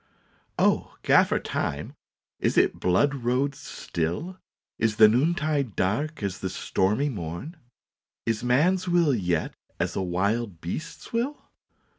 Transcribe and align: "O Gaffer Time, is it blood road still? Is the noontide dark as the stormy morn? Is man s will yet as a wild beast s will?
"O 0.67 0.95
Gaffer 1.03 1.37
Time, 1.37 1.93
is 2.39 2.57
it 2.57 2.79
blood 2.79 3.13
road 3.13 3.53
still? 3.53 4.39
Is 4.79 4.95
the 4.95 5.07
noontide 5.07 5.75
dark 5.75 6.23
as 6.23 6.39
the 6.39 6.49
stormy 6.49 7.07
morn? 7.07 7.55
Is 8.25 8.43
man 8.43 8.73
s 8.73 8.87
will 8.87 9.13
yet 9.13 9.53
as 9.79 9.95
a 9.95 10.01
wild 10.01 10.59
beast 10.59 11.01
s 11.05 11.13
will? 11.13 11.51